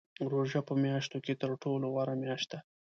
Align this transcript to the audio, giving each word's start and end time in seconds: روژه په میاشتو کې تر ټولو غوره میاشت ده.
روژه 0.31 0.59
په 0.67 0.73
میاشتو 0.83 1.17
کې 1.25 1.33
تر 1.41 1.51
ټولو 1.63 1.85
غوره 1.93 2.15
میاشت 2.23 2.47
ده. 2.51 2.59